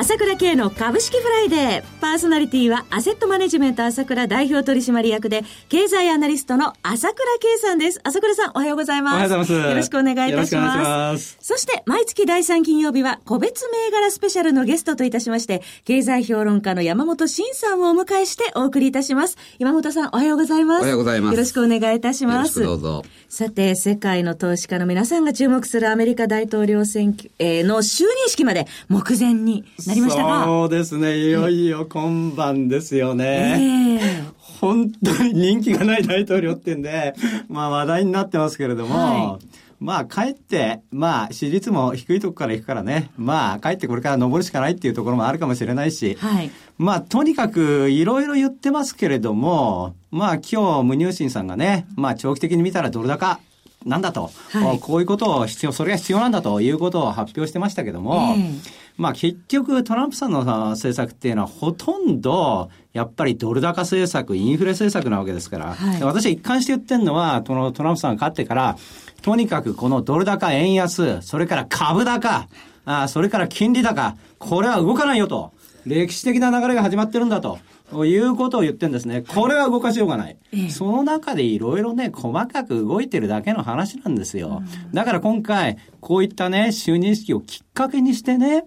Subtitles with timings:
[0.00, 1.84] 朝倉慶の株式フライデー。
[2.00, 8.00] パーソナリティは、アセットマネジメント朝倉代表取締役で、経済アナリストの朝倉慶さんです。
[8.04, 9.14] 朝倉さん、おはようございます。
[9.14, 9.68] おはようございます。
[9.70, 10.78] よろしくお願いいたします。
[10.78, 19.36] ますそして、毎月第3金曜日は、個別銘柄スペシャルのゲストといたしまして、経済評論家の山本伸さんをお迎えしてお送りいたします。
[19.58, 20.82] 山本さん、おはようございます。
[20.82, 21.34] おはようございます。
[21.34, 22.62] よろしくお願いいたします。
[22.62, 23.02] どうぞ。
[23.28, 31.18] さて、世界の投資家の皆さんが注目するアメリカ大統領選挙、えー、の就任式まで目前になりましたが、そうですね。
[31.18, 33.98] いよいよ今晩ですよね。
[34.00, 37.14] えー、本当に人気がない大統領ってんで、
[37.48, 39.46] まあ話題になってますけれども、はい。
[39.80, 53.38] まあ、帰って、まあ、支持率も低いとこから行くからね、まあ、帰ってこれから登るしかないっていうところもあるかもしれないし、はい、まあ、とにかく、いろいろ言ってますけれども、まあ、今日、無入信さんがね、まあ、長期的に見たらドル高、
[53.86, 68.76] なんだと、はい、こういうことを必要、それが必要なんだということを発表してましたけども、えーまあ結局トランプさんの政策っていうのはほとんどやっぱりドル高政策、インフレ政策なわけですから、はい、私は一貫して言ってるのは、このトランプさんが勝ってから、
[69.22, 72.48] とにかくこのドル高、円安、それから株高、
[72.84, 75.52] あそれから金利高、これは動かないよと。
[75.86, 77.58] 歴史的な流れが始まってるんだと。
[78.04, 79.22] いうことを言ってるんですね。
[79.22, 80.36] これは動かしようがない。
[80.52, 84.62] ええ、その中でいろいろね、細かく動いてるだけの話なんですよ。
[84.92, 88.64] だから今回、こういったね、就任式をきっかけにしてね、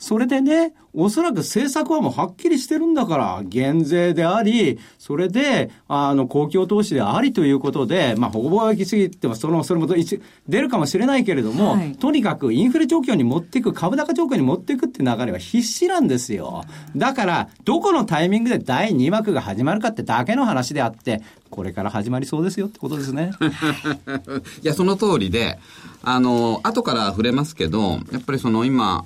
[0.00, 16.64] それでね、おそらく政策はもうはっきりしてるんだから、減税であり、それで、あの、公共投資でありということで、まあ、ほぼ行き過ぎても、その、それも出るかもしれないけれども、はい、とにかくインフレ状況に持っていく、株高状況に持っていくって流れは必死なんですよ。
[16.96, 21.20] だから、どこのタイミングで第2幕が始まるかってだけの話であって、
[21.50, 23.32] これから始まりそうですよってことですね。
[24.62, 25.58] いや、その通りで、
[26.02, 29.04] あの、後から触れますけど、やっぱりその今、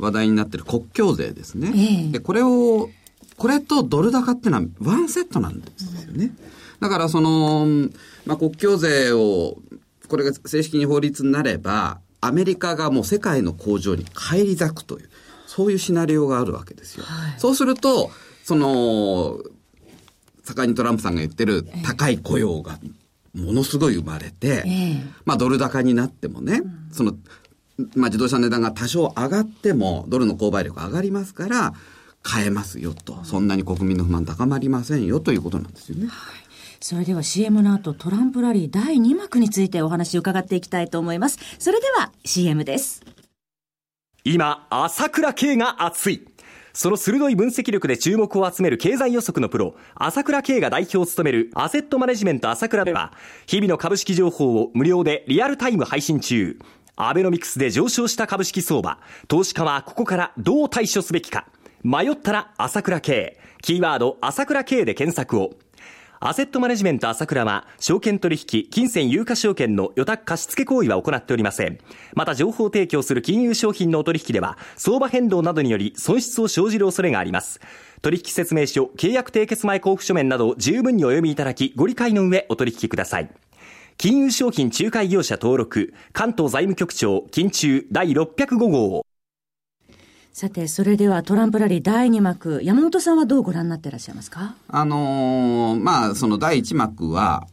[0.00, 1.68] 話題になってる国境税ですね。
[1.68, 2.90] えー、で、これを、
[3.36, 6.32] これとドル高っていうのはワンセットなんですよね。
[6.80, 7.66] だからその、
[8.26, 9.56] まあ、国境税を、
[10.08, 15.10] これが正式に法律になれば、アメリカがもう世界の工場に返り咲くという、
[15.46, 17.04] そういうシナリオがあるわけですよ。
[17.04, 18.10] はい、そうすると、
[18.44, 19.40] その、
[20.44, 22.78] 盛んにトランプさんが言ってる高い雇用が
[23.34, 27.14] ものすごい生まれて、えー、まあドル高になってもね、うん、その
[27.94, 31.74] まあ、自動車の値段が多少上がっても、ドルの購買力上がりますから、
[32.22, 33.24] 買えますよと。
[33.24, 36.06] そんなに国民の不満高まりませんよということなんですよね。
[36.06, 36.50] はい
[36.82, 41.38] それでは CM の後トランプラリー第2幕についてお話を伺っていきたいと思います。
[41.58, 43.02] それでは CM です。
[44.24, 46.26] 今、朝倉慶が熱い。
[46.72, 53.12] その鋭い分析力で注目を集める経済予測のプロ、朝倉慶が代表を務めるアセットマネジメント朝倉では、
[53.46, 56.58] 日々の株式情報を無料でリアルタイム配信中。
[57.08, 58.98] アベノミクスで上昇した株式相場。
[59.28, 61.46] 投資家はここからどう対処すべきか。
[61.82, 63.38] 迷ったら朝倉慶。
[63.62, 65.52] キーワード朝倉慶で検索を。
[66.22, 71.78] アセットマネジメント朝倉は、証券取引、金銭有価証券の予託貸付行為は行っておりません。
[72.12, 77.58] また、情報提供する金融商品のお取引では、相場変動などにより損失を生じる恐れがあります。
[78.02, 83.30] 取引説明書、契約締結前交付書面などを十分にお読みいただき、ご理解の上お取引ください。
[84.00, 89.04] 金融商品仲介業者登録、関東財務局長、金中第605号。
[90.32, 94.54] さて、それではトランプラリー第2幕、山本さんはどうご覧になっていらっしゃいますか？
[94.68, 97.46] あのー、まあ、その第1幕は、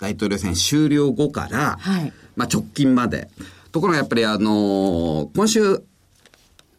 [0.00, 3.28] 大統領選終了後から、はい、まあ直近まで。
[3.70, 5.82] ところがやっぱりあのー、今週、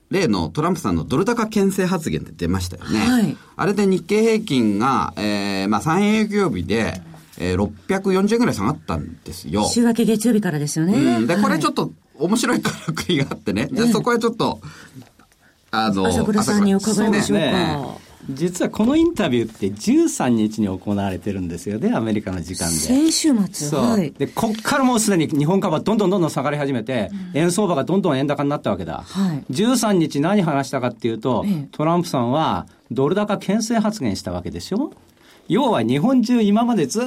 [0.10, 2.98] 例のトランプさんのドル高牽制発言って出ましたよね。
[2.98, 7.04] はい、あれで日経平均が、えー、まあ3営業日で、
[7.40, 9.66] えー、640円ぐらい下がったんですよ。
[9.66, 10.94] 週明け月曜日からですよね。
[10.94, 13.70] うん、で、これちょっと面白いからくりがあってね。
[13.72, 14.60] じゃそこはちょっと、
[15.72, 17.46] あの、朝倉さんに伺いましょうか。
[17.46, 22.76] ね実はこのインタビューって13日に行われてるんですよね、アメリカの時間で。
[22.76, 23.82] 先週末そう。
[23.82, 29.04] はい、で、こっからもうすでに日本株はどんどんどんどん下がり始めて、うん、円相場がどんどん円高になったわけだ。
[29.08, 34.92] はい、13日何話したかっていうと、ええ、トランプさんはドル高牽制発言したわけでしょ？
[35.50, 37.04] 要は日本中今までずっ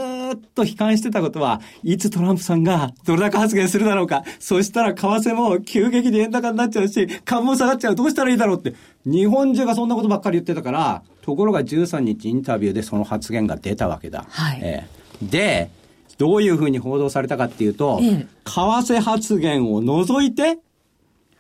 [0.54, 4.24] と悲観してたことは、いつトランプさんがドル高発言するだろうか。
[4.40, 7.94] そしたら為替も急激に円高になっちゃうし、株も下がっちゃう。
[7.94, 8.74] どうしたらいいだろうって。
[9.06, 14.26] 日本中がそんなことばっかり言ってたから、ところが13日インタビューでその発言が出たわけだ。
[14.28, 14.60] はい。
[14.60, 15.70] えー、で、
[16.18, 20.58] どういうふうに報道されたかっていうと、ええ、為替発言を除いて、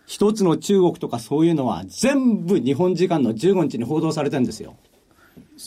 [0.06, 4.76] 一つの中国とかそういうのは全部日本時間の15日に報道されてるんですよ。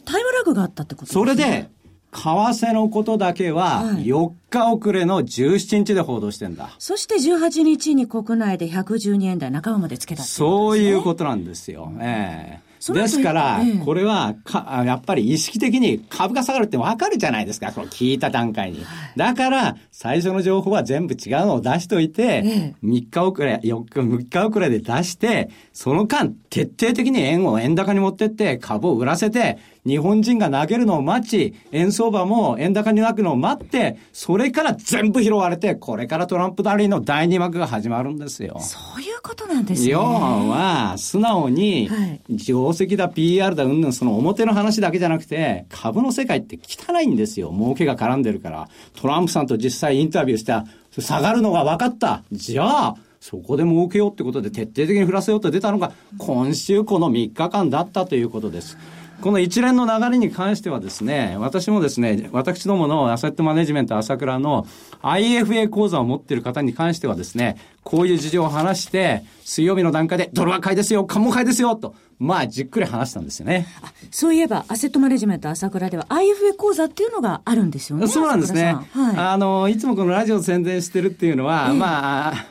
[0.04, 1.22] タイムラグがあったってことですね。
[1.22, 1.70] それで、
[2.12, 6.70] 為替のことだけは4日遅れの17日で報道してんだ。
[6.80, 11.92] そして18日に国内で112円台半ばまでつけた、ね、そういうことなんですよ。
[12.00, 18.86] ええーですから、これはか、やっぱり意識的に株が下がるってわかるじゃないですか、この聞いた段階に。
[19.16, 38.58] だから、最初の情報は全部違うのを出しといて、3日遅れ、4日、3日遅れで出して、その間、徹底的に円を円高に持ってって、株を売らせて、日本人が投げるのを待ち、円相場も円高になくのを待って、それから全部拾われて、これからトランプダリーの第2幕が始まるんですよ。
[38.62, 39.92] そういうことなんですね。
[39.92, 41.90] 要は、素直に、
[42.30, 47.54] 定石だ、PR だ、うんぬん、その表の話だけじゃなくて、株の世界って汚いんですよ。
[47.56, 48.68] 儲けが絡んでるから。
[48.96, 50.54] トランプさんと実際インタビューして、
[51.00, 52.24] 下がるのが分かった。
[52.32, 58.78] じゃあ、そこで儲けようってことで徹底的に振らせようと出たのが、今週この3日間だったということです。
[59.26, 64.68] この一連の流れに関してはですね、私もですね、私どものアセットマネジメント朝倉の
[65.02, 73.66] IFA 口座を持っている方に関してはですね、こういう事情を話して、水曜日の段階でドルは買いですよ、株も買いですよ、と、まあ、じっくり話したんですよね。
[74.12, 78.08] そういえば、アセットマネジメント朝倉では IFA 口座っていうのがあるんですよね。
[78.08, 78.78] そうなんですね。
[78.92, 82.46] はい、あの、いつもこのラジオ宣伝してるっていうのは、えー、まあ、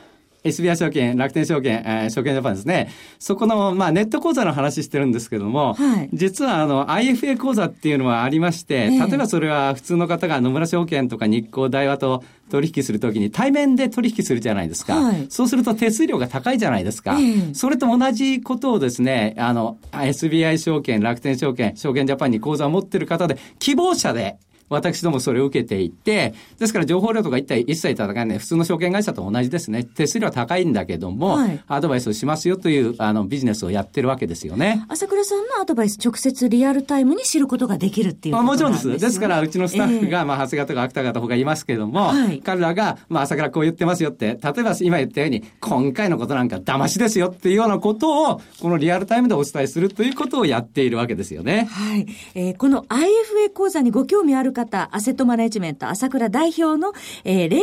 [0.45, 2.89] SBI 証券、楽天証券、えー、証券ジャパンですね。
[3.17, 15.25] そこの、まあ、ネット口座の話してるんですけども、はい、実は、あの、IFA 口座っていうのはありまして、例えばそれは普通の方が野村証券とか日光大和と取引するときに対面で取引するじゃないですか、はい。
[15.29, 17.17] そうすると手数料が高いじゃないですか。
[17.53, 24.37] それと同じことをですね、あの、SBI 証券、楽天証券、証券ジャパンに口座を持ってる方で、希望者で、
[24.69, 29.83] 私どもそれを受けていて、ですから情報量とか一体一切いただかない、普通の証券会社と同じですね。
[29.83, 34.85] 手数料は高いんだけども、はい、アドバイスをしますよというあのビジネスをやってるわけですよね。
[34.87, 38.97] 朝倉さんのアドバイス直接リアルタイムに知ることができるっていうね、もちろんです。
[38.97, 51.67] ですからうちのスタッフが、えー、まあ長谷川とか芥川とかいますけども、はい、彼らが、まあ朝倉こう言ってますよって、例えば今言ったように、今回のことなんか騙しですよっていうようなことを、このリアルタイムでお伝えするということをやっているわけですよね。
[51.69, 52.07] はい。
[52.33, 56.93] えー、この IFA 講座にご興味ある方、アセットママネジメント朝倉代表の、
[57.25, 57.59] えー、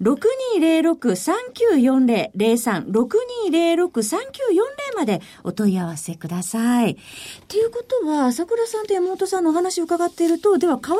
[0.00, 6.96] 03-6206-3940、03-6206-3940までお問い合わせください。
[7.48, 10.90] ということは、朝倉さんと山本さんのお話を伺っていると、では、為替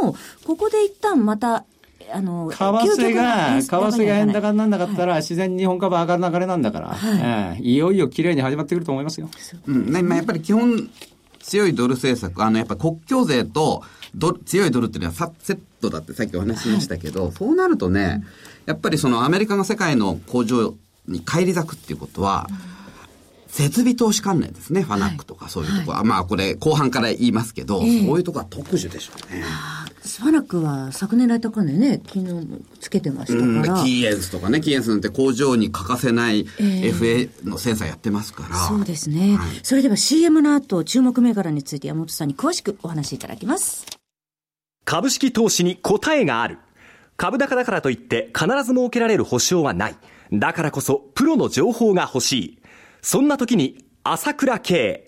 [0.00, 0.14] はもう、
[0.46, 1.66] ここで一旦また、
[2.10, 6.98] あの、為替が、為替が円高にならなかったら、自然に日本株上がる流れなんだから、はい。
[7.58, 9.28] えー、いよいよ綺麗に始まってくると思いますよ。
[9.66, 10.88] うん、ね、まあ、やっぱり基本、
[11.40, 13.82] 強いドル政策、あの、やっぱ国境税と、
[14.14, 18.24] ド強いドルっていうのはさセットだってさっきお話ししましたけど、はい、そうなるとね、
[18.66, 20.74] やっぱりそのアメリカが世界の工場
[21.06, 22.48] に返り咲くっていうことは、
[23.48, 24.82] 設備投資関連ですね。
[24.82, 25.98] ファナックとかそういうとこは。
[25.98, 29.42] はい、まあこれ後半から言いますけど、えー、そういうとこは特需でしょうね。
[29.42, 33.82] ファナックは昨年来高値ね、昨日もつけてましたから。
[33.82, 38.48] キーエンスとかね、キーエンスなんて工場に欠かせない FA のセンサーやってますから。
[38.50, 39.48] えー、そうですね、はい。
[39.62, 43.86] それでは CM の後、注目銘柄について山本さんに詳しくお話しいただきます。
[44.84, 46.58] 株式投資に答えがある。
[47.16, 49.96] 株高だからといって必ず設けられる保証はない。
[50.32, 52.58] だからこそプロの情報が欲しい。
[53.02, 55.07] そんな時に朝倉慶。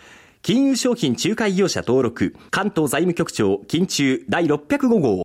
[0.43, 5.21] 金融商品仲介業者登録、関東財務局長、金中第605号。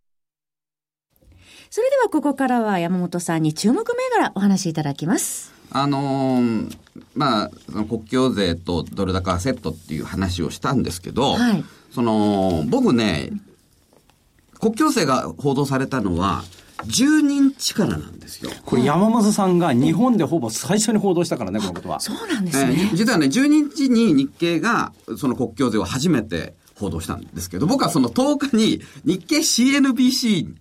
[1.70, 3.84] それではここからは山本さんに注目銘
[4.18, 5.54] 柄お話しいただきます。
[5.70, 6.76] あのー、
[7.14, 13.30] まあ、その国境税とドル高セットっていう話をしたんですけど、はい、その、僕ね、
[14.60, 16.44] 国境税が報道されたのは、
[16.84, 18.50] 10日からなんですよ。
[18.64, 22.00] これ山本さんが日本でほぼ最初に報道したからね、このことは。
[22.00, 22.74] そうなんですね。
[22.78, 30.54] えー、実はね、12日に日経がその国境税を初めて報道したんですけど、僕はその10日に日経 CNBC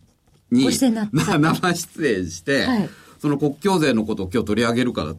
[0.52, 2.90] に生出演して、はい
[3.26, 5.16] その国境税のことを今日取り上げるから、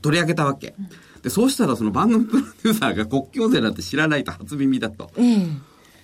[0.00, 0.76] 取り上げたわけ。
[1.22, 5.10] で、そうしたらその番組プロデューサーが国境税なんて知らないと初耳だと。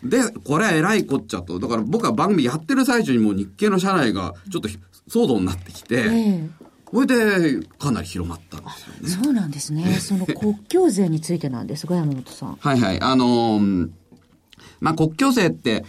[0.04, 1.58] で、これは偉いこっちゃと。
[1.58, 4.68] だから僕は番組やってる最中にもう日経の社内がちょっと
[5.08, 6.04] 騒動になってきて、
[6.92, 8.58] それでかなり広まった。
[8.58, 9.24] ですよね。
[9.24, 9.84] そうなんですね。
[10.00, 12.56] その国境税についてなんですが、山本さん。
[12.60, 13.00] はいはい。
[13.00, 13.90] あのー、
[14.80, 15.84] まあ、国境税って、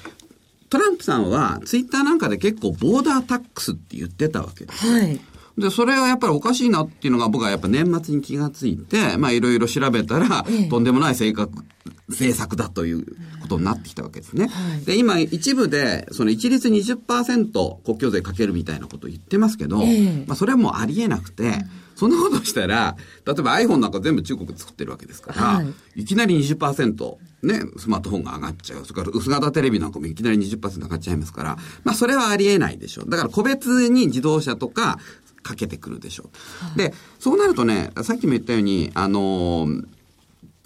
[0.69, 4.85] トランプさんはツイッターなんかで結構ボーダータックスって言ってたわけです。
[4.87, 5.19] はい。
[5.57, 11.63] で、それはやっぱりおかしいなっていうのが僕はやっぱ年末に気がついて、まあいろいろ調べたら、ええ、とんでもない性格、
[12.09, 13.05] 政策だという
[13.41, 14.47] ことになってきたわけですね。
[14.47, 21.51] はい、で、今一部で、その一律20%国境税かけるみたいなことを言ってますけど、え、まあそれはもうありえなくて、うん
[21.95, 25.63] そんなことしたら、例えば iPhone なんか全部中国で作ってるわけですから、は
[25.95, 28.85] い、いきなり20%ね、スマートフォンが上がっちゃう。
[28.85, 33.09] それから薄型テレビなんかもいきなり20%上がっちゃいますから、まあそれはありえないでしょう。
[33.09, 34.99] だから個別に自動車とか
[35.45, 36.31] かけてくるでしょ
[36.75, 36.77] う。
[36.77, 39.85] で、そうなるとね、さっきも言ったように、あのー、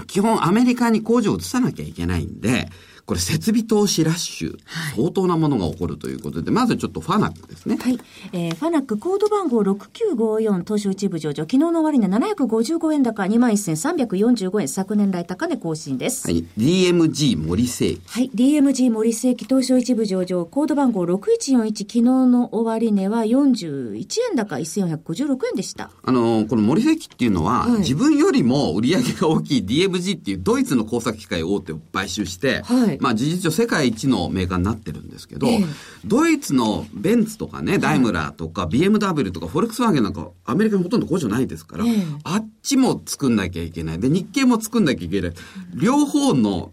[0.07, 2.69] 基本アメリカに工場を移さなきゃいけないんで、
[3.09, 4.57] これ設備投資ラッシュ、
[4.95, 7.79] 相当なものが起こるということで、まずちょっとファナックですね。
[7.81, 7.97] はい。
[8.33, 16.27] えー、ファナックコード番号6954東証一部上場、昨日の終値755円高、21,345円、昨年来高値更新です。
[16.27, 16.45] はい。
[16.55, 18.01] DMG 森世紀。
[18.05, 18.29] はい。
[18.29, 25.89] DMG 森世紀東証一部上場、コード番号6141、昨日の終値は41円高、1456円でした。
[26.03, 32.98] あのー、この森世紀っていうのは、はい、自分よりも売上が大きい DMG っていうドイツの工作機械大手を買収して、はい。
[32.99, 35.65] まあ事実上世界一のメーカーになってるんですけど、えー、
[36.05, 43.99] ドイツのベンツとかね、ダイムラーとか BMW とかフォルクスワーゲンなんかアメリカにほとんど工場ないですから、えー、あっちも作んなきゃいけない。
[43.99, 45.33] で、日系も作んなきゃいけない。
[45.73, 46.71] 両方の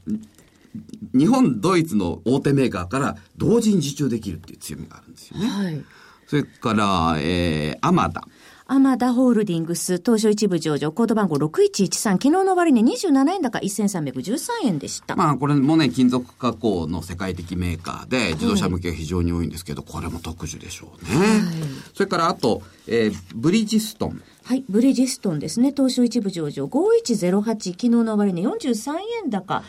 [1.14, 5.48] 日本、ドイツの大手メーカーから同時に受注できるっていう強みがあるんですよね。
[5.48, 5.84] はい、
[6.26, 8.26] それから、えー、アマダ。
[8.68, 15.14] アマダホールディングス、東証一部上場、コード番号6113、昨日の終値27円高1313円でした。
[15.14, 21.16] まあ、これもね、金属加工の世界的メーカーで、自動車向けが非常に多いんですけど、これも特殊でしょうね。
[21.16, 21.38] はい、
[21.94, 24.20] それから、あと、えー、ブリヂストン。
[24.42, 25.70] はい、ブリヂストンですね。
[25.70, 28.92] 東証一部上場、5108、昨日の終値43
[29.22, 29.62] 円高、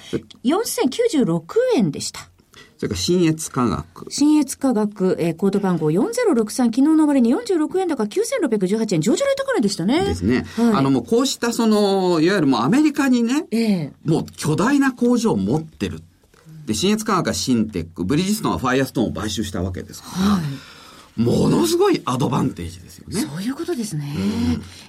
[0.43, 1.43] 4096
[1.75, 2.31] 円でした。
[2.77, 4.11] それから新越科学。
[4.11, 10.05] 新越科学、えー、コード番号4063、昨日の終値46円高9618円、上場来高値でしたね。
[10.05, 10.45] ですね。
[10.55, 16.01] はい、あのもうこうしたその、いわゆるもうアメリカにね、えー、もう巨大な工場を持ってる。
[16.67, 20.43] で、新越科学はシンテック、ブリヂストンはファイアストーンを買収したわけですから、はい
[21.17, 23.21] ものすごいアドバンテージですよね。
[23.21, 24.13] そういうことですね。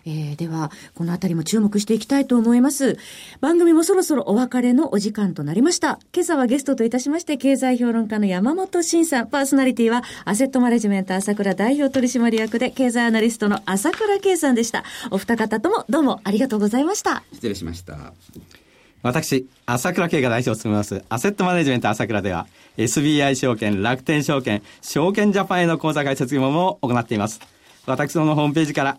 [0.06, 2.98] うん、えー、では、このあたりも注目していきたいと思います。
[3.40, 5.98] 番組もそろそろお別れのお時間となりました。
[6.14, 14.84] 今朝はゲストといたしまして、経済評論家の山本慎さん、パーソナリティは、アセットマネジメント朝倉代表取締役で、経済アナリストの朝倉圭さんでした。
[15.10, 17.22] お二方ともどうもありがとうございました。
[17.32, 18.12] 失礼しました。
[19.02, 27.40] 私、朝倉慶が代表を務めます、アセットマネジメント朝倉では、SBI 証券、楽天証券、証券ジャパンへの口座開設業務も行っています。
[27.86, 28.98] 私どものホームページから、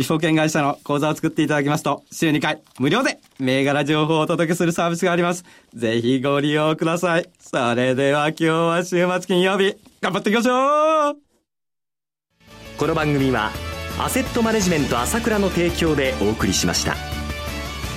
[0.00, 5.44] 証券会社の口座を作っていただきますと、週2回、無料で、銘柄情報をお届けするサービスがあります。
[5.74, 7.28] ぜひご利用ください。
[7.38, 11.16] それでは今日は週末金曜日、頑張っていきましょう
[12.78, 13.50] この番組は、
[14.00, 17.13] アセットマネジメント朝倉の提供でお送りしました。